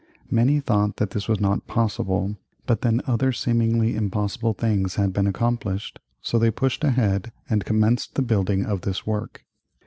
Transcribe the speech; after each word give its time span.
Many 0.31 0.59
thought 0.59 0.95
that 0.95 1.11
this 1.11 1.27
was 1.27 1.39
not 1.39 1.67
possible, 1.67 2.35
but 2.65 2.81
then 2.81 3.03
other 3.05 3.31
seemingly 3.31 3.95
impossible 3.95 4.55
things 4.55 4.95
had 4.95 5.13
been 5.13 5.27
accomplished, 5.27 5.99
so 6.23 6.39
they 6.39 6.49
pushed 6.49 6.83
ahead 6.83 7.31
and 7.47 7.63
commenced 7.65 8.15
the 8.15 8.23
building 8.23 8.65
of 8.65 8.81
this 8.81 9.05
work. 9.05 9.45